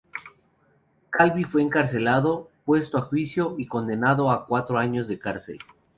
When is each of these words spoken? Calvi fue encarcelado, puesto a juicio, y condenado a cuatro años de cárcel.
Calvi 1.11 1.43
fue 1.43 1.61
encarcelado, 1.61 2.49
puesto 2.65 2.97
a 2.97 3.01
juicio, 3.03 3.53
y 3.59 3.67
condenado 3.67 4.31
a 4.31 4.47
cuatro 4.47 4.79
años 4.79 5.07
de 5.07 5.19
cárcel. 5.19 5.59